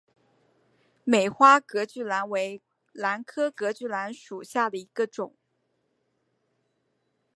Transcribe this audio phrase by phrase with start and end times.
[1.03, 2.59] 美花隔距兰为
[2.91, 5.35] 兰科隔距兰属下的一个种。